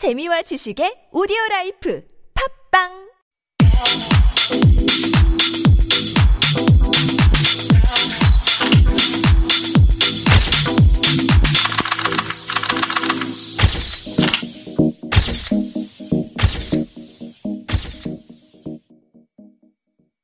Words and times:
재미와 0.00 0.40
지식의 0.48 1.12
오디오 1.12 1.36
라이프 1.50 2.00
팟빵 2.32 2.88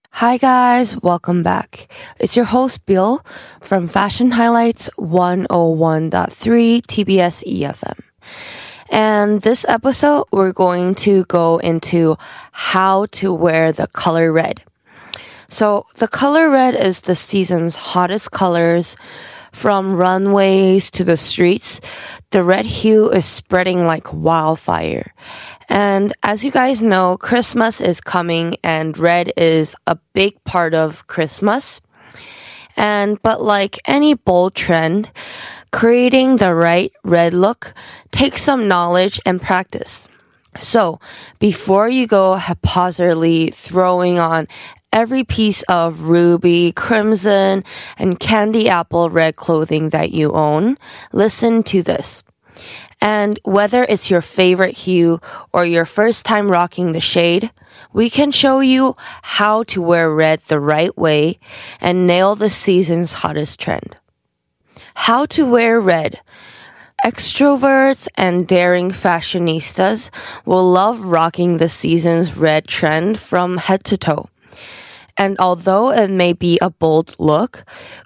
Hi 0.09 0.39
guys, 0.39 0.97
welcome 1.03 1.43
back. 1.43 1.93
It's 2.19 2.35
your 2.35 2.47
host 2.47 2.87
Bill 2.87 3.21
from 3.61 3.89
Fashion 3.89 4.31
Highlights 4.31 4.89
101.3 4.97 6.81
TBS 6.81 7.45
EFM. 7.45 8.01
And 8.91 9.43
this 9.43 9.65
episode, 9.69 10.27
we're 10.31 10.53
going 10.53 10.95
to 11.07 11.25
go 11.25 11.59
into 11.59 12.17
how 12.53 13.07
to 13.13 13.33
wear 13.33 13.73
the 13.73 13.89
color 13.89 14.33
red. 14.33 14.63
So 15.49 15.87
the 15.97 16.09
color 16.09 16.51
red 16.51 16.75
is 16.75 17.01
the 17.01 17.17
season's 17.17 17.77
hottest 17.77 18.31
colors. 18.31 18.97
From 19.53 19.97
runways 19.97 20.91
to 20.91 21.03
the 21.03 21.17
streets, 21.17 21.81
the 22.31 22.45
red 22.45 22.67
hue 22.67 23.11
is 23.11 23.25
spreading 23.25 23.87
like 23.87 24.13
wildfire. 24.13 25.15
And 25.71 26.13
as 26.23 26.45
you 26.45 26.51
guys 26.51 26.83
know, 26.83 27.17
Christmas 27.17 27.81
is 27.81 28.01
coming 28.01 28.57
and 28.63 28.99
red 28.99 29.33
is 29.37 29.75
a 29.87 29.97
big 30.13 30.43
part 30.45 30.75
of 30.75 31.07
Christmas. 31.07 31.81
And, 32.77 33.21
but 33.23 33.41
like 33.41 33.79
any 33.87 34.13
bold 34.13 34.55
trend, 34.55 35.11
creating 35.77 36.39
the 36.39 36.55
right 36.55 36.91
red 37.05 37.35
look 37.35 37.75
takes 38.11 38.43
some 38.43 38.67
knowledge 38.67 39.21
and 39.27 39.43
practice. 39.43 40.09
So 40.59 41.01
before 41.39 41.87
you 41.87 42.07
go 42.07 42.37
haphazardly 42.37 43.51
throwing 43.51 44.19
on 44.19 44.49
every 44.91 45.23
piece 45.23 45.63
of 45.65 46.09
ruby, 46.09 46.73
crimson, 46.73 47.63
and 47.99 48.19
candy 48.19 48.71
apple 48.71 49.11
red 49.11 49.37
clothing 49.37 49.91
that 49.91 50.13
you 50.13 50.33
own, 50.33 50.79
listen 51.13 51.63
to 51.65 51.83
this. 51.83 52.25
And 53.03 53.39
whether 53.45 53.85
it's 53.85 54.11
your 54.11 54.23
favorite 54.23 54.79
hue 54.79 55.21
or 55.53 55.67
your 55.67 55.85
first 55.85 56.25
time 56.25 56.51
rocking 56.51 56.93
the 56.93 57.03
shade, 57.03 57.51
we 57.93 58.09
can 58.09 58.31
show 58.31 58.61
you 58.61 58.97
how 59.21 59.63
to 59.65 59.83
wear 59.83 60.11
red 60.11 60.41
the 60.49 60.59
right 60.59 60.97
way 60.97 61.39
and 61.83 62.07
nail 62.07 62.35
the 62.35 62.49
season's 62.49 63.13
hottest 63.13 63.61
trend. 63.61 63.97
How 64.99 65.27
to 65.27 65.47
wear 65.47 65.79
red. 65.79 66.21
Extroverts 67.05 68.09
and 68.17 68.49
daring 68.49 68.91
fashionistas 68.91 70.11
will 70.45 70.69
love 70.69 70.99
rocking 70.99 71.59
the 71.59 71.69
season's 71.69 72.37
red 72.37 72.67
trend 72.67 73.19
from 73.19 73.59
head 73.59 73.85
to 73.85 73.99
toe. 73.99 74.29
And 75.17 75.37
although 75.39 75.93
it 75.93 76.11
may 76.11 76.33
be 76.33 76.59
a 76.61 76.71
bold 76.71 77.15
look, 77.21 77.65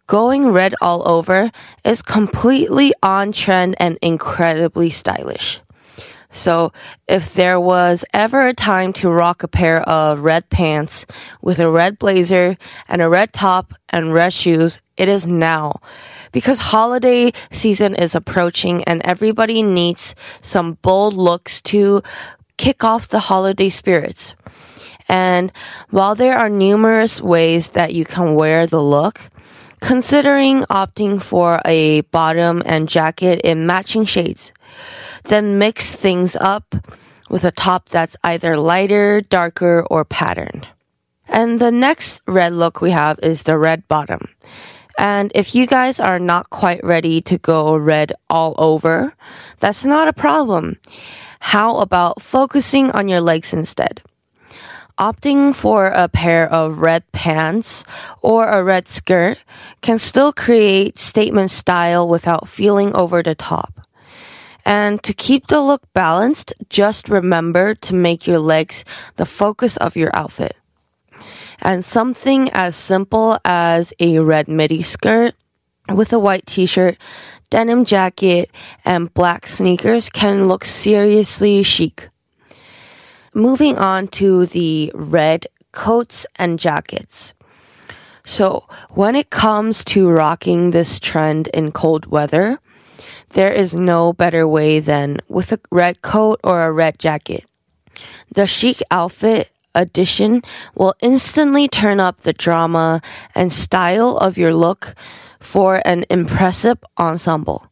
going 0.08 0.48
red 0.48 0.74
all 0.82 1.08
over 1.08 1.50
is 1.84 2.02
completely 2.02 2.92
on 3.02 3.32
trend 3.32 3.76
and 3.78 3.96
incredibly 4.02 4.90
stylish. 4.90 5.60
So 6.32 6.72
if 7.08 7.32
there 7.34 7.58
was 7.58 8.04
ever 8.12 8.48
a 8.48 8.52
time 8.52 8.92
to 8.94 9.10
rock 9.10 9.42
a 9.42 9.48
pair 9.48 9.80
of 9.88 10.20
red 10.20 10.50
pants 10.50 11.06
with 11.40 11.60
a 11.60 11.70
red 11.70 11.98
blazer 11.98 12.58
and 12.88 13.00
a 13.00 13.08
red 13.08 13.32
top 13.32 13.74
and 13.88 14.12
red 14.12 14.32
shoes, 14.32 14.80
it 14.96 15.08
is 15.08 15.26
now. 15.26 15.80
Because 16.32 16.58
holiday 16.58 17.32
season 17.50 17.94
is 17.94 18.14
approaching 18.14 18.84
and 18.84 19.02
everybody 19.04 19.62
needs 19.62 20.14
some 20.42 20.78
bold 20.82 21.14
looks 21.14 21.60
to 21.62 22.02
kick 22.56 22.84
off 22.84 23.08
the 23.08 23.20
holiday 23.20 23.70
spirits. 23.70 24.34
And 25.08 25.50
while 25.90 26.14
there 26.14 26.38
are 26.38 26.48
numerous 26.48 27.20
ways 27.20 27.70
that 27.70 27.94
you 27.94 28.04
can 28.04 28.34
wear 28.36 28.66
the 28.66 28.82
look, 28.82 29.20
considering 29.80 30.62
opting 30.70 31.20
for 31.20 31.60
a 31.64 32.02
bottom 32.12 32.62
and 32.64 32.88
jacket 32.88 33.40
in 33.42 33.66
matching 33.66 34.04
shades, 34.04 34.52
then 35.24 35.58
mix 35.58 35.96
things 35.96 36.36
up 36.36 36.74
with 37.28 37.44
a 37.44 37.50
top 37.50 37.88
that's 37.88 38.16
either 38.24 38.56
lighter, 38.56 39.20
darker, 39.20 39.84
or 39.90 40.04
patterned. 40.04 40.68
And 41.26 41.60
the 41.60 41.70
next 41.70 42.20
red 42.26 42.52
look 42.52 42.80
we 42.80 42.90
have 42.90 43.18
is 43.22 43.44
the 43.44 43.56
red 43.56 43.86
bottom. 43.88 44.28
And 45.00 45.32
if 45.34 45.54
you 45.54 45.66
guys 45.66 45.98
are 45.98 46.18
not 46.18 46.50
quite 46.50 46.84
ready 46.84 47.22
to 47.22 47.38
go 47.38 47.74
red 47.74 48.12
all 48.28 48.54
over, 48.58 49.14
that's 49.58 49.82
not 49.82 50.08
a 50.08 50.12
problem. 50.12 50.76
How 51.40 51.78
about 51.78 52.20
focusing 52.20 52.90
on 52.90 53.08
your 53.08 53.22
legs 53.22 53.54
instead? 53.54 54.02
Opting 54.98 55.54
for 55.54 55.86
a 55.86 56.06
pair 56.10 56.46
of 56.52 56.80
red 56.80 57.10
pants 57.12 57.82
or 58.20 58.46
a 58.46 58.62
red 58.62 58.88
skirt 58.88 59.38
can 59.80 59.98
still 59.98 60.34
create 60.34 60.98
statement 60.98 61.50
style 61.50 62.06
without 62.06 62.46
feeling 62.46 62.94
over 62.94 63.22
the 63.22 63.34
top. 63.34 63.80
And 64.66 65.02
to 65.02 65.14
keep 65.14 65.46
the 65.46 65.62
look 65.62 65.80
balanced, 65.94 66.52
just 66.68 67.08
remember 67.08 67.74
to 67.88 67.94
make 67.94 68.26
your 68.26 68.38
legs 68.38 68.84
the 69.16 69.24
focus 69.24 69.78
of 69.78 69.96
your 69.96 70.10
outfit. 70.12 70.59
And 71.60 71.84
something 71.84 72.50
as 72.50 72.76
simple 72.76 73.38
as 73.44 73.92
a 74.00 74.18
red 74.18 74.48
midi 74.48 74.82
skirt 74.82 75.34
with 75.88 76.12
a 76.12 76.18
white 76.18 76.46
t-shirt, 76.46 76.96
denim 77.50 77.84
jacket, 77.84 78.50
and 78.84 79.12
black 79.12 79.46
sneakers 79.46 80.08
can 80.08 80.48
look 80.48 80.64
seriously 80.64 81.62
chic. 81.62 82.08
Moving 83.34 83.76
on 83.76 84.08
to 84.08 84.46
the 84.46 84.92
red 84.94 85.46
coats 85.72 86.26
and 86.36 86.58
jackets. 86.58 87.34
So 88.24 88.66
when 88.90 89.16
it 89.16 89.30
comes 89.30 89.84
to 89.86 90.08
rocking 90.08 90.70
this 90.70 91.00
trend 91.00 91.48
in 91.48 91.72
cold 91.72 92.06
weather, 92.06 92.58
there 93.30 93.52
is 93.52 93.74
no 93.74 94.12
better 94.12 94.46
way 94.46 94.80
than 94.80 95.18
with 95.28 95.52
a 95.52 95.60
red 95.70 96.02
coat 96.02 96.40
or 96.42 96.64
a 96.64 96.72
red 96.72 96.98
jacket. 96.98 97.44
The 98.34 98.46
chic 98.46 98.82
outfit 98.90 99.49
addition 99.74 100.42
will 100.74 100.94
instantly 101.00 101.68
turn 101.68 102.00
up 102.00 102.22
the 102.22 102.32
drama 102.32 103.00
and 103.34 103.52
style 103.52 104.16
of 104.16 104.38
your 104.38 104.54
look 104.54 104.94
for 105.40 105.80
an 105.84 106.04
impressive 106.10 106.78
ensemble. 106.98 107.66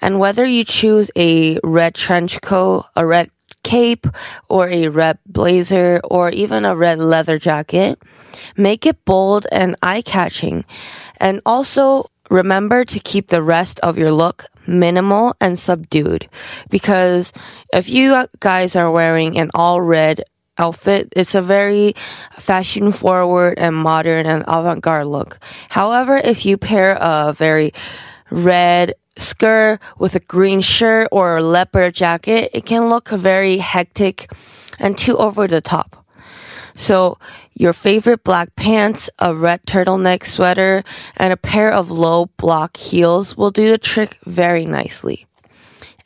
And 0.00 0.18
whether 0.18 0.44
you 0.44 0.64
choose 0.64 1.10
a 1.16 1.58
red 1.62 1.94
trench 1.94 2.40
coat, 2.42 2.86
a 2.96 3.06
red 3.06 3.30
cape, 3.62 4.06
or 4.48 4.68
a 4.68 4.88
red 4.88 5.18
blazer, 5.26 6.00
or 6.04 6.30
even 6.30 6.64
a 6.64 6.76
red 6.76 6.98
leather 6.98 7.38
jacket, 7.38 8.00
make 8.56 8.86
it 8.86 9.04
bold 9.04 9.46
and 9.50 9.76
eye 9.82 10.02
catching. 10.02 10.64
And 11.18 11.40
also 11.46 12.10
remember 12.30 12.84
to 12.84 13.00
keep 13.00 13.28
the 13.28 13.42
rest 13.42 13.80
of 13.80 13.98
your 13.98 14.12
look 14.12 14.46
minimal 14.66 15.34
and 15.40 15.58
subdued. 15.58 16.28
Because 16.70 17.32
if 17.72 17.88
you 17.88 18.26
guys 18.40 18.76
are 18.76 18.90
wearing 18.90 19.38
an 19.38 19.50
all 19.54 19.80
red 19.80 20.22
outfit. 20.58 21.12
It's 21.16 21.34
a 21.34 21.42
very 21.42 21.94
fashion 22.38 22.92
forward 22.92 23.58
and 23.58 23.74
modern 23.74 24.26
and 24.26 24.44
avant-garde 24.46 25.06
look. 25.06 25.38
However, 25.68 26.16
if 26.16 26.46
you 26.46 26.56
pair 26.56 26.96
a 27.00 27.32
very 27.32 27.72
red 28.30 28.94
skirt 29.18 29.80
with 29.98 30.14
a 30.14 30.20
green 30.20 30.60
shirt 30.60 31.08
or 31.10 31.38
a 31.38 31.42
leopard 31.42 31.94
jacket, 31.94 32.50
it 32.52 32.66
can 32.66 32.88
look 32.88 33.08
very 33.08 33.58
hectic 33.58 34.30
and 34.78 34.96
too 34.96 35.16
over 35.16 35.46
the 35.46 35.60
top. 35.60 36.04
So 36.76 37.18
your 37.54 37.72
favorite 37.72 38.22
black 38.22 38.54
pants, 38.54 39.08
a 39.18 39.34
red 39.34 39.62
turtleneck 39.62 40.26
sweater, 40.26 40.84
and 41.16 41.32
a 41.32 41.36
pair 41.38 41.72
of 41.72 41.90
low 41.90 42.26
block 42.36 42.76
heels 42.76 43.36
will 43.36 43.50
do 43.50 43.70
the 43.70 43.78
trick 43.78 44.18
very 44.26 44.66
nicely. 44.66 45.26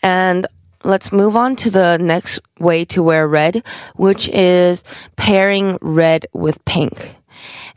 And 0.03 0.47
let's 0.85 1.13
move 1.13 1.37
on 1.37 1.57
to 1.57 1.71
the 1.71 1.99
next 1.99 2.41
way 2.59 2.85
to 2.87 3.03
wear 3.03 3.27
red, 3.29 3.63
which 3.97 4.29
is 4.29 4.83
pairing 5.17 5.79
red 5.81 6.27
with 6.33 6.65
pink. 6.65 7.17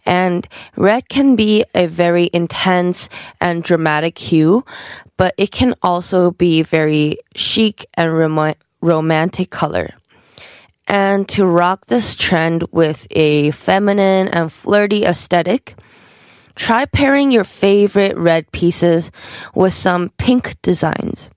And 0.05 0.47
red 0.75 1.07
can 1.09 1.35
be 1.35 1.63
a 1.73 1.87
very 1.87 2.29
intense 2.33 3.07
and 3.39 3.63
dramatic 3.63 4.17
hue, 4.17 4.65
but 5.17 5.33
it 5.37 5.51
can 5.51 5.75
also 5.81 6.31
be 6.31 6.61
very 6.61 7.17
chic 7.35 7.85
and 7.93 8.11
rom- 8.17 8.55
romantic 8.81 9.49
color. 9.49 9.93
And 10.87 11.27
to 11.29 11.45
rock 11.45 11.85
this 11.85 12.15
trend 12.15 12.65
with 12.71 13.07
a 13.11 13.51
feminine 13.51 14.27
and 14.27 14.51
flirty 14.51 15.05
aesthetic, 15.05 15.75
try 16.55 16.83
pairing 16.85 17.31
your 17.31 17.45
favorite 17.45 18.17
red 18.17 18.51
pieces 18.51 19.09
with 19.55 19.73
some 19.73 20.09
pink 20.17 20.61
designs 20.61 21.29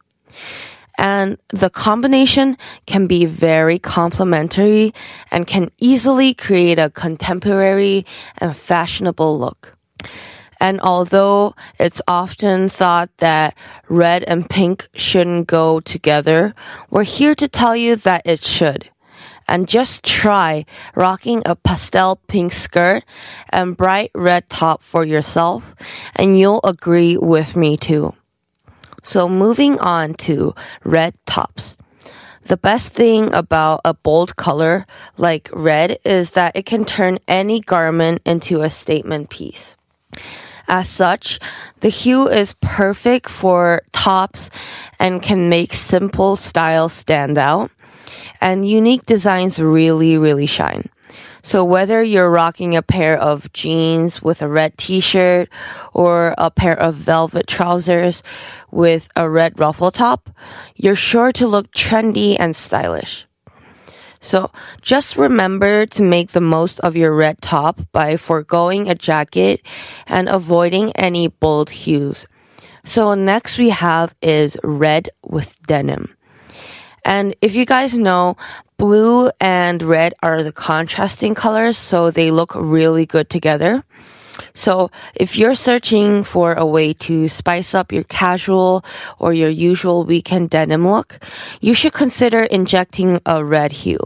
and 0.99 1.39
the 1.49 1.71
combination 1.71 2.57
can 2.87 3.07
be 3.07 3.27
very 3.27 3.79
complementary 3.79 4.93
and 5.31 5.47
can 5.47 5.71
easily 5.79 6.35
create 6.35 6.79
a 6.79 6.91
contemporary 6.91 8.07
and 8.39 8.57
fashionable 8.57 9.39
look. 9.39 9.77
And 10.59 10.81
although 10.81 11.55
it's 11.79 12.01
often 12.09 12.69
thought 12.69 13.11
that 13.19 13.55
red 13.89 14.25
and 14.25 14.49
pink 14.49 14.89
shouldn't 14.95 15.47
go 15.47 15.81
together, 15.81 16.55
we're 16.91 17.05
here 17.05 17.35
to 17.35 17.49
tell 17.49 17.77
you 17.77 17.97
that 17.97 18.23
it 18.25 18.43
should. 18.43 18.89
And 19.49 19.69
just 19.69 20.03
try 20.03 20.65
rocking 20.97 21.43
a 21.47 21.55
pastel 21.55 22.17
pink 22.27 22.53
skirt 22.53 23.05
and 23.51 23.77
bright 23.77 24.11
red 24.13 24.49
top 24.51 24.83
for 24.83 25.05
yourself, 25.05 25.77
and 26.17 26.37
you'll 26.37 26.61
agree 26.65 27.17
with 27.17 27.55
me 27.55 27.77
too. 27.77 28.15
So 29.07 29.29
moving 29.29 29.79
on 29.79 30.15
to 30.27 30.53
red 30.83 31.15
tops. 31.27 31.77
The 32.43 32.57
best 32.57 32.93
thing 32.93 33.33
about 33.33 33.83
a 33.85 33.95
bold 33.95 34.35
color 34.35 34.85
like 35.17 35.49
red 35.53 36.01
is 36.05 36.33
that 36.33 36.57
it 36.57 36.67
can 36.67 36.85
turn 36.85 37.21
any 37.29 37.61
garment 37.61 38.21
into 38.27 38.63
a 38.63 38.69
statement 38.69 39.31
piece. 39.31 39.77
As 40.67 40.89
such, 40.89 41.39
the 41.81 41.89
hue 41.89 42.27
is 42.29 42.57
perfect 42.61 43.31
for 43.31 43.83
tops 43.93 44.51
and 44.99 45.23
can 45.23 45.49
make 45.49 45.75
simple 45.75 46.35
styles 46.35 46.93
stand 46.93 47.39
out. 47.39 47.71
And 48.41 48.69
unique 48.69 49.07
designs 49.07 49.61
really, 49.61 50.19
really 50.19 50.47
shine. 50.47 50.91
So 51.47 51.63
whether 51.63 52.03
you're 52.03 52.29
rocking 52.29 52.75
a 52.75 52.83
pair 52.83 53.17
of 53.17 53.53
jeans 53.53 54.21
with 54.21 54.43
a 54.43 54.49
red 54.49 54.77
t-shirt 54.77 55.49
or 55.95 56.35
a 56.37 56.51
pair 56.51 56.77
of 56.77 56.97
velvet 56.97 57.47
trousers 57.47 58.25
with 58.73 59.09
a 59.15 59.31
red 59.31 59.57
ruffle 59.57 59.93
top, 59.93 60.29
you're 60.75 60.97
sure 60.97 61.31
to 61.31 61.47
look 61.47 61.71
trendy 61.71 62.35
and 62.37 62.57
stylish. 62.57 63.29
So 64.21 64.51
just 64.83 65.17
remember 65.17 65.87
to 65.87 66.03
make 66.03 66.33
the 66.33 66.41
most 66.41 66.81
of 66.81 66.97
your 66.97 67.15
red 67.15 67.41
top 67.41 67.79
by 67.93 68.17
foregoing 68.17 68.91
a 68.91 68.97
jacket 68.97 69.63
and 70.09 70.29
avoiding 70.29 70.91
any 70.97 71.29
bold 71.29 71.71
hues. 71.71 72.27
So 72.83 73.15
next 73.15 73.57
we 73.57 73.71
have 73.71 74.13
is 74.21 74.57
red 74.65 75.11
with 75.23 75.55
denim. 75.69 76.17
And 77.05 77.37
if 77.41 77.55
you 77.55 77.65
guys 77.65 77.95
know, 77.95 78.37
blue 78.79 79.31
and 79.41 79.83
red 79.83 80.15
are 80.23 80.43
the 80.43 80.53
contrasting 80.53 81.35
colors, 81.35 81.79
so 81.79 82.11
they 82.11 82.31
look 82.31 82.55
really 82.55 83.07
good 83.07 83.31
together. 83.31 83.85
So 84.55 84.91
if 85.15 85.37
you're 85.37 85.55
searching 85.55 86.25
for 86.25 86.53
a 86.55 86.67
way 86.67 86.93
to 87.09 87.29
spice 87.29 87.75
up 87.75 87.93
your 87.93 88.05
casual 88.05 88.85
or 89.19 89.33
your 89.33 89.49
usual 89.49 90.05
weekend 90.05 90.51
denim 90.51 90.87
look, 90.87 91.19
you 91.61 91.75
should 91.75 91.93
consider 91.93 92.43
injecting 92.43 93.21
a 93.25 93.45
red 93.45 93.73
hue. 93.73 94.01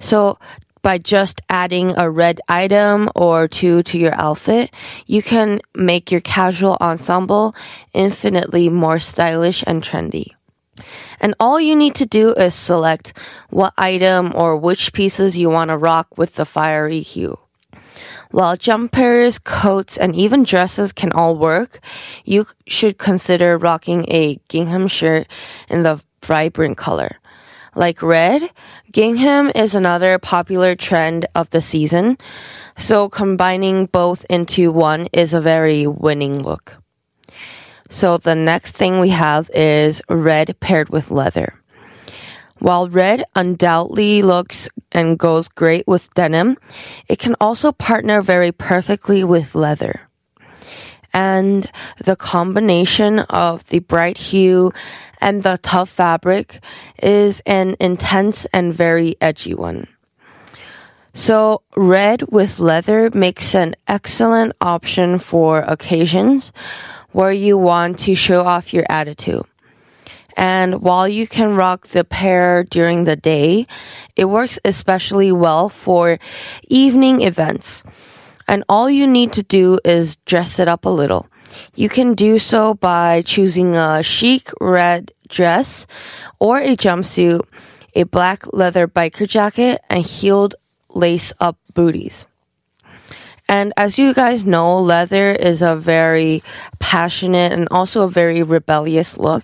So 0.00 0.38
by 0.82 0.98
just 0.98 1.40
adding 1.48 1.96
a 1.96 2.10
red 2.10 2.40
item 2.48 3.10
or 3.14 3.48
two 3.48 3.82
to 3.84 3.98
your 3.98 4.14
outfit, 4.14 4.70
you 5.06 5.22
can 5.22 5.60
make 5.74 6.10
your 6.10 6.22
casual 6.22 6.76
ensemble 6.80 7.54
infinitely 7.92 8.68
more 8.68 8.98
stylish 8.98 9.62
and 9.66 9.82
trendy. 9.82 10.32
And 11.20 11.34
all 11.40 11.60
you 11.60 11.76
need 11.76 11.94
to 11.96 12.06
do 12.06 12.32
is 12.34 12.54
select 12.54 13.16
what 13.50 13.74
item 13.76 14.32
or 14.34 14.56
which 14.56 14.92
pieces 14.92 15.36
you 15.36 15.50
want 15.50 15.68
to 15.70 15.76
rock 15.76 16.16
with 16.16 16.34
the 16.34 16.44
fiery 16.44 17.00
hue. 17.00 17.38
While 18.30 18.56
jumpers, 18.56 19.38
coats, 19.38 19.98
and 19.98 20.14
even 20.14 20.44
dresses 20.44 20.92
can 20.92 21.12
all 21.12 21.36
work, 21.36 21.80
you 22.24 22.46
should 22.66 22.96
consider 22.96 23.58
rocking 23.58 24.04
a 24.08 24.38
gingham 24.48 24.86
shirt 24.86 25.26
in 25.68 25.82
the 25.82 26.00
vibrant 26.22 26.76
color. 26.76 27.16
Like 27.74 28.02
red, 28.02 28.50
gingham 28.92 29.50
is 29.54 29.74
another 29.74 30.18
popular 30.18 30.74
trend 30.74 31.26
of 31.34 31.50
the 31.50 31.60
season, 31.60 32.18
so 32.76 33.08
combining 33.08 33.86
both 33.86 34.24
into 34.30 34.72
one 34.72 35.08
is 35.12 35.32
a 35.32 35.40
very 35.40 35.86
winning 35.86 36.42
look. 36.42 36.79
So 37.90 38.18
the 38.18 38.36
next 38.36 38.76
thing 38.76 39.00
we 39.00 39.10
have 39.10 39.50
is 39.52 40.00
red 40.08 40.58
paired 40.60 40.88
with 40.88 41.10
leather. 41.10 41.60
While 42.60 42.88
red 42.88 43.24
undoubtedly 43.34 44.22
looks 44.22 44.68
and 44.92 45.18
goes 45.18 45.48
great 45.48 45.88
with 45.88 46.12
denim, 46.14 46.56
it 47.08 47.18
can 47.18 47.34
also 47.40 47.72
partner 47.72 48.22
very 48.22 48.52
perfectly 48.52 49.24
with 49.24 49.54
leather. 49.54 50.02
And 51.12 51.68
the 52.04 52.16
combination 52.16 53.18
of 53.18 53.66
the 53.66 53.80
bright 53.80 54.18
hue 54.18 54.72
and 55.20 55.42
the 55.42 55.58
tough 55.60 55.88
fabric 55.90 56.62
is 57.02 57.42
an 57.44 57.76
intense 57.80 58.46
and 58.52 58.72
very 58.72 59.16
edgy 59.20 59.54
one. 59.54 59.88
So 61.12 61.62
red 61.76 62.22
with 62.30 62.60
leather 62.60 63.10
makes 63.12 63.54
an 63.54 63.74
excellent 63.88 64.52
option 64.60 65.18
for 65.18 65.62
occasions 65.62 66.52
where 67.12 67.32
you 67.32 67.58
want 67.58 67.98
to 68.00 68.14
show 68.14 68.44
off 68.44 68.72
your 68.72 68.84
attitude. 68.88 69.44
And 70.36 70.80
while 70.80 71.08
you 71.08 71.26
can 71.26 71.54
rock 71.56 71.88
the 71.88 72.04
pair 72.04 72.64
during 72.64 73.04
the 73.04 73.16
day, 73.16 73.66
it 74.16 74.26
works 74.26 74.58
especially 74.64 75.32
well 75.32 75.68
for 75.68 76.18
evening 76.68 77.22
events. 77.22 77.82
And 78.48 78.64
all 78.68 78.88
you 78.88 79.06
need 79.06 79.32
to 79.34 79.42
do 79.42 79.78
is 79.84 80.16
dress 80.24 80.58
it 80.58 80.68
up 80.68 80.84
a 80.84 80.88
little. 80.88 81.26
You 81.74 81.88
can 81.88 82.14
do 82.14 82.38
so 82.38 82.74
by 82.74 83.22
choosing 83.22 83.76
a 83.76 84.02
chic 84.02 84.50
red 84.60 85.12
dress 85.28 85.86
or 86.38 86.58
a 86.58 86.76
jumpsuit, 86.76 87.42
a 87.94 88.04
black 88.04 88.44
leather 88.52 88.86
biker 88.86 89.26
jacket, 89.26 89.80
and 89.90 90.04
heeled 90.04 90.54
lace 90.94 91.32
up 91.40 91.58
booties. 91.74 92.26
And 93.50 93.72
as 93.76 93.98
you 93.98 94.14
guys 94.14 94.46
know, 94.46 94.78
leather 94.78 95.32
is 95.32 95.60
a 95.60 95.74
very 95.74 96.40
passionate 96.78 97.50
and 97.50 97.66
also 97.72 98.02
a 98.02 98.08
very 98.08 98.44
rebellious 98.44 99.18
look. 99.18 99.42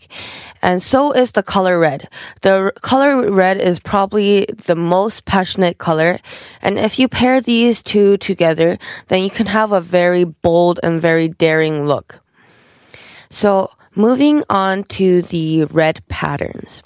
And 0.62 0.80
so 0.80 1.10
is 1.10 1.32
the 1.32 1.42
color 1.42 1.76
red. 1.76 2.08
The 2.42 2.72
color 2.82 3.28
red 3.32 3.56
is 3.56 3.80
probably 3.80 4.46
the 4.66 4.76
most 4.76 5.24
passionate 5.24 5.78
color. 5.78 6.20
And 6.62 6.78
if 6.78 7.00
you 7.00 7.08
pair 7.08 7.40
these 7.40 7.82
two 7.82 8.16
together, 8.18 8.78
then 9.08 9.24
you 9.24 9.30
can 9.30 9.46
have 9.46 9.72
a 9.72 9.80
very 9.80 10.22
bold 10.22 10.78
and 10.84 11.02
very 11.02 11.26
daring 11.26 11.84
look. 11.84 12.20
So 13.28 13.72
moving 13.96 14.44
on 14.48 14.84
to 14.84 15.22
the 15.22 15.64
red 15.64 16.00
patterns. 16.06 16.84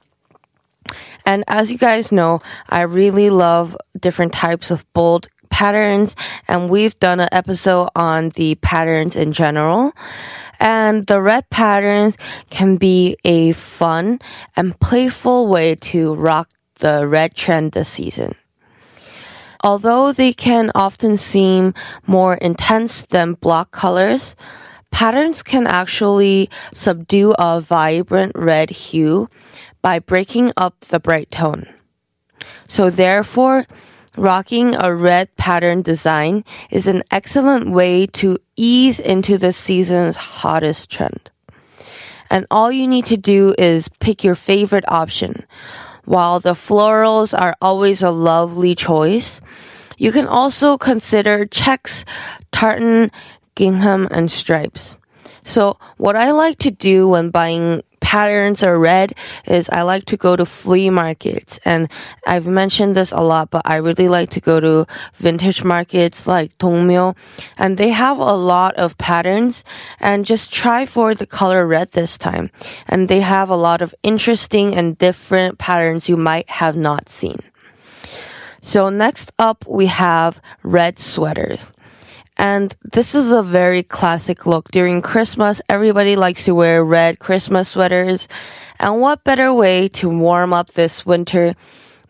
And 1.26 1.44
as 1.48 1.70
you 1.70 1.76
guys 1.76 2.12
know, 2.12 2.40
I 2.70 2.80
really 2.82 3.28
love 3.28 3.76
different 3.98 4.32
types 4.32 4.70
of 4.70 4.90
bold 4.94 5.28
patterns 5.50 6.16
and 6.48 6.70
we've 6.70 6.98
done 6.98 7.20
an 7.20 7.28
episode 7.32 7.88
on 7.94 8.30
the 8.30 8.54
patterns 8.56 9.16
in 9.16 9.32
general. 9.32 9.92
And 10.58 11.06
the 11.06 11.20
red 11.20 11.48
patterns 11.50 12.16
can 12.50 12.76
be 12.76 13.16
a 13.24 13.52
fun 13.52 14.20
and 14.56 14.78
playful 14.80 15.48
way 15.48 15.74
to 15.76 16.14
rock 16.14 16.50
the 16.80 17.06
red 17.06 17.34
trend 17.34 17.72
this 17.72 17.88
season. 17.88 18.34
Although 19.62 20.12
they 20.12 20.32
can 20.32 20.70
often 20.74 21.18
seem 21.18 21.74
more 22.06 22.34
intense 22.34 23.02
than 23.06 23.34
block 23.34 23.70
colors, 23.72 24.34
patterns 24.90 25.42
can 25.42 25.66
actually 25.66 26.48
subdue 26.74 27.34
a 27.38 27.60
vibrant 27.60 28.32
red 28.34 28.70
hue 28.70 29.28
by 29.82 29.98
breaking 29.98 30.52
up 30.56 30.80
the 30.86 31.00
bright 31.00 31.30
tone. 31.30 31.66
So 32.68 32.88
therefore, 32.90 33.66
Rocking 34.20 34.74
a 34.74 34.94
red 34.94 35.34
pattern 35.36 35.80
design 35.80 36.44
is 36.70 36.86
an 36.86 37.02
excellent 37.10 37.70
way 37.70 38.06
to 38.20 38.36
ease 38.54 39.00
into 39.00 39.38
the 39.38 39.50
season's 39.50 40.16
hottest 40.16 40.90
trend. 40.90 41.30
And 42.28 42.46
all 42.50 42.70
you 42.70 42.86
need 42.86 43.06
to 43.06 43.16
do 43.16 43.54
is 43.56 43.88
pick 43.98 44.22
your 44.22 44.34
favorite 44.34 44.84
option. 44.88 45.46
While 46.04 46.38
the 46.38 46.52
florals 46.52 47.32
are 47.32 47.56
always 47.62 48.02
a 48.02 48.10
lovely 48.10 48.74
choice, 48.74 49.40
you 49.96 50.12
can 50.12 50.26
also 50.26 50.76
consider 50.76 51.46
checks, 51.46 52.04
tartan, 52.52 53.10
gingham, 53.54 54.06
and 54.10 54.30
stripes. 54.30 54.98
So 55.44 55.78
what 55.96 56.14
I 56.14 56.32
like 56.32 56.58
to 56.58 56.70
do 56.70 57.08
when 57.08 57.30
buying 57.30 57.80
patterns 58.10 58.60
are 58.64 58.76
red 58.76 59.14
is 59.46 59.70
I 59.70 59.82
like 59.82 60.04
to 60.06 60.16
go 60.16 60.34
to 60.34 60.44
flea 60.44 60.90
markets. 60.90 61.60
And 61.64 61.88
I've 62.26 62.48
mentioned 62.48 62.96
this 62.96 63.12
a 63.12 63.20
lot, 63.20 63.50
but 63.50 63.62
I 63.64 63.76
really 63.76 64.08
like 64.08 64.30
to 64.30 64.40
go 64.40 64.58
to 64.58 64.84
vintage 65.14 65.62
markets 65.62 66.26
like 66.26 66.58
Dongmyo. 66.58 67.14
And 67.56 67.78
they 67.78 67.90
have 67.90 68.18
a 68.18 68.34
lot 68.34 68.74
of 68.74 68.98
patterns 68.98 69.62
and 70.00 70.26
just 70.26 70.52
try 70.52 70.86
for 70.86 71.14
the 71.14 71.24
color 71.24 71.64
red 71.68 71.92
this 71.92 72.18
time. 72.18 72.50
And 72.88 73.06
they 73.06 73.20
have 73.20 73.48
a 73.48 73.54
lot 73.54 73.80
of 73.80 73.94
interesting 74.02 74.74
and 74.74 74.98
different 74.98 75.58
patterns 75.58 76.08
you 76.08 76.16
might 76.16 76.50
have 76.50 76.74
not 76.74 77.08
seen. 77.08 77.38
So 78.60 78.90
next 78.90 79.30
up 79.38 79.64
we 79.68 79.86
have 79.86 80.42
red 80.64 80.98
sweaters. 80.98 81.70
And 82.40 82.74
this 82.92 83.14
is 83.14 83.32
a 83.32 83.42
very 83.42 83.82
classic 83.82 84.46
look. 84.46 84.70
During 84.70 85.02
Christmas, 85.02 85.60
everybody 85.68 86.16
likes 86.16 86.46
to 86.46 86.54
wear 86.54 86.82
red 86.82 87.18
Christmas 87.18 87.68
sweaters. 87.68 88.28
And 88.78 88.98
what 88.98 89.24
better 89.24 89.52
way 89.52 89.88
to 90.00 90.08
warm 90.08 90.54
up 90.54 90.72
this 90.72 91.04
winter 91.04 91.54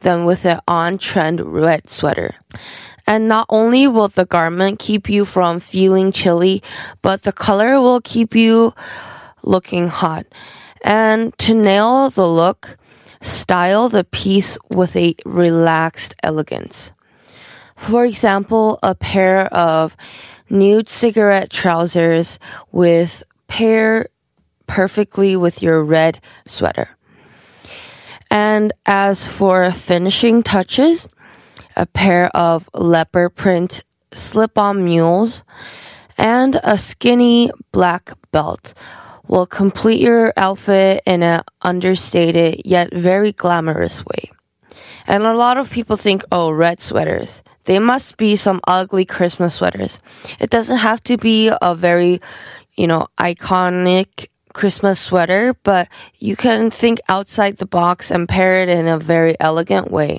than 0.03 0.25
with 0.27 0.47
an 0.47 0.61
on 0.69 0.99
trend 0.99 1.41
red 1.41 1.91
sweater? 1.91 2.37
And 3.09 3.27
not 3.27 3.47
only 3.49 3.89
will 3.89 4.07
the 4.07 4.25
garment 4.25 4.79
keep 4.79 5.11
you 5.11 5.25
from 5.25 5.59
feeling 5.59 6.13
chilly, 6.13 6.63
but 7.03 7.23
the 7.23 7.33
color 7.33 7.81
will 7.81 8.01
keep 8.01 8.37
you 8.37 8.73
looking 9.43 9.89
hot. 9.89 10.27
And 10.85 11.37
to 11.39 11.55
nail 11.55 12.09
the 12.09 12.29
look, 12.29 12.79
style 13.21 13.89
the 13.89 14.05
piece 14.05 14.57
with 14.71 14.95
a 14.95 15.17
relaxed 15.27 16.15
elegance. 16.23 16.93
For 17.81 18.05
example, 18.05 18.79
a 18.83 18.95
pair 18.95 19.47
of 19.53 19.97
nude 20.49 20.89
cigarette 20.89 21.51
trousers 21.51 22.39
with 22.71 23.25
pair 23.49 24.07
perfectly 24.67 25.35
with 25.35 25.61
your 25.61 25.83
red 25.83 26.21
sweater. 26.47 26.91
And 28.31 28.73
as 28.87 29.27
for 29.27 29.73
finishing 29.73 30.45
touches, 30.45 31.09
a 31.75 31.87
pair 31.87 32.31
of 32.37 32.69
leopard 32.75 33.35
print 33.35 33.83
slip-on 34.13 34.85
mules 34.85 35.43
and 36.17 36.61
a 36.63 36.79
skinny 36.79 37.51
black 37.73 38.13
belt 38.31 38.75
will 39.27 39.47
complete 39.47 40.01
your 40.01 40.33
outfit 40.37 41.03
in 41.07 41.23
an 41.23 41.43
understated 41.63 42.63
yet 42.65 42.93
very 42.95 43.33
glamorous 43.33 44.05
way. 44.05 44.31
And 45.07 45.25
a 45.25 45.35
lot 45.35 45.57
of 45.57 45.71
people 45.71 45.97
think, 45.97 46.23
oh, 46.31 46.51
red 46.51 46.81
sweaters. 46.81 47.43
They 47.71 47.79
must 47.79 48.17
be 48.17 48.35
some 48.35 48.61
ugly 48.67 49.05
Christmas 49.05 49.55
sweaters. 49.55 50.01
It 50.41 50.51
doesn't 50.51 50.79
have 50.79 51.01
to 51.05 51.17
be 51.17 51.53
a 51.63 51.73
very, 51.77 52.21
you 52.75 52.89
know, 52.89 53.07
iconic 53.17 54.27
Christmas 54.53 54.99
sweater, 54.99 55.55
but 55.63 55.87
you 56.19 56.35
can 56.35 56.73
think 56.73 56.99
outside 57.09 57.59
the 57.59 57.71
box 57.71 58.11
and 58.11 58.29
pair 58.29 58.61
it 58.65 58.69
in 58.69 58.89
a 58.89 58.99
very 58.99 59.37
elegant 59.39 59.89
way. 59.89 60.19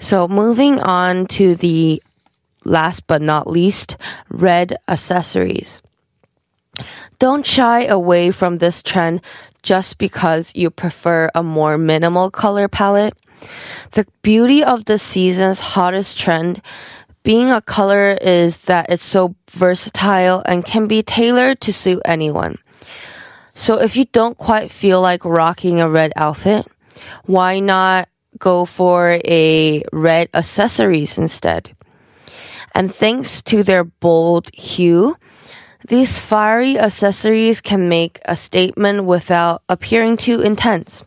So 0.00 0.26
moving 0.26 0.80
on 0.80 1.26
to 1.38 1.54
the 1.54 2.02
last 2.64 3.06
but 3.06 3.22
not 3.22 3.46
least, 3.46 3.96
red 4.28 4.76
accessories. 4.88 5.82
Don't 7.20 7.46
shy 7.46 7.84
away 7.84 8.32
from 8.32 8.58
this 8.58 8.82
trend 8.82 9.20
just 9.62 9.98
because 9.98 10.50
you 10.52 10.70
prefer 10.70 11.30
a 11.32 11.44
more 11.44 11.78
minimal 11.78 12.32
color 12.32 12.66
palette. 12.66 13.14
The 13.92 14.06
beauty 14.22 14.62
of 14.64 14.84
the 14.84 14.98
season's 14.98 15.60
hottest 15.60 16.18
trend 16.18 16.62
being 17.22 17.50
a 17.50 17.60
color 17.60 18.18
is 18.20 18.58
that 18.68 18.90
it's 18.90 19.02
so 19.02 19.34
versatile 19.50 20.42
and 20.46 20.64
can 20.64 20.86
be 20.86 21.02
tailored 21.02 21.60
to 21.62 21.72
suit 21.72 22.02
anyone. 22.04 22.58
So 23.54 23.80
if 23.80 23.96
you 23.96 24.04
don't 24.06 24.36
quite 24.36 24.70
feel 24.70 25.00
like 25.00 25.24
rocking 25.24 25.80
a 25.80 25.88
red 25.88 26.12
outfit, 26.16 26.66
why 27.24 27.60
not 27.60 28.08
go 28.38 28.64
for 28.64 29.20
a 29.24 29.82
red 29.92 30.28
accessories 30.34 31.16
instead? 31.16 31.74
And 32.74 32.92
thanks 32.92 33.40
to 33.42 33.62
their 33.62 33.84
bold 33.84 34.50
hue, 34.54 35.16
these 35.88 36.18
fiery 36.18 36.78
accessories 36.78 37.60
can 37.60 37.88
make 37.88 38.20
a 38.24 38.36
statement 38.36 39.04
without 39.04 39.62
appearing 39.68 40.16
too 40.16 40.40
intense. 40.40 41.04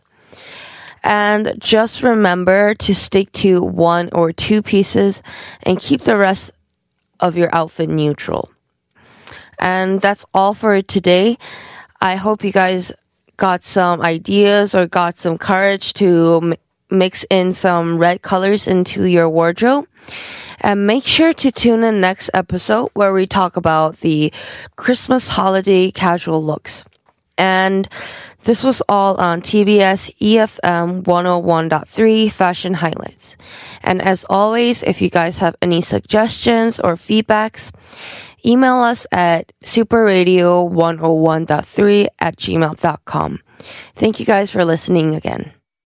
And 1.04 1.54
just 1.58 2.02
remember 2.02 2.74
to 2.74 2.94
stick 2.94 3.32
to 3.32 3.62
one 3.62 4.10
or 4.12 4.32
two 4.32 4.62
pieces 4.62 5.22
and 5.62 5.78
keep 5.78 6.02
the 6.02 6.16
rest 6.16 6.52
of 7.20 7.36
your 7.36 7.54
outfit 7.54 7.88
neutral. 7.88 8.50
And 9.58 10.00
that's 10.00 10.24
all 10.34 10.54
for 10.54 10.82
today. 10.82 11.38
I 12.00 12.16
hope 12.16 12.44
you 12.44 12.52
guys 12.52 12.92
got 13.36 13.64
some 13.64 14.00
ideas 14.00 14.74
or 14.74 14.86
got 14.86 15.18
some 15.18 15.38
courage 15.38 15.94
to 15.94 16.54
mix 16.90 17.24
in 17.30 17.52
some 17.52 17.98
red 17.98 18.22
colors 18.22 18.66
into 18.66 19.04
your 19.04 19.28
wardrobe. 19.28 19.86
And 20.60 20.86
make 20.86 21.04
sure 21.04 21.32
to 21.34 21.52
tune 21.52 21.84
in 21.84 22.00
next 22.00 22.30
episode 22.34 22.90
where 22.94 23.12
we 23.12 23.26
talk 23.26 23.56
about 23.56 24.00
the 24.00 24.32
Christmas 24.76 25.28
holiday 25.28 25.90
casual 25.92 26.42
looks. 26.42 26.84
And 27.36 27.88
this 28.48 28.64
was 28.64 28.80
all 28.88 29.20
on 29.20 29.42
TBS 29.42 30.08
EFM 30.24 31.02
101.3 31.02 32.32
Fashion 32.32 32.72
Highlights. 32.72 33.36
And 33.82 34.00
as 34.00 34.24
always, 34.24 34.82
if 34.82 35.02
you 35.02 35.10
guys 35.10 35.36
have 35.40 35.54
any 35.60 35.82
suggestions 35.82 36.80
or 36.80 36.94
feedbacks, 36.94 37.70
email 38.46 38.78
us 38.78 39.06
at 39.12 39.52
superradio101.3 39.66 42.06
at 42.18 42.38
gmail.com. 42.38 43.40
Thank 43.96 44.18
you 44.18 44.24
guys 44.24 44.50
for 44.50 44.64
listening 44.64 45.14
again. 45.14 45.52